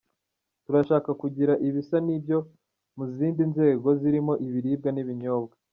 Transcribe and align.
Turashaka 0.65 1.09
kugira 1.21 1.53
ibisa 1.67 1.97
n’ibyo 2.05 2.37
mu 2.97 3.05
zindi 3.15 3.41
nzego 3.51 3.87
zirimo 4.01 4.33
ibiribwa 4.45 4.89
n’ibinyobwa. 4.93 5.55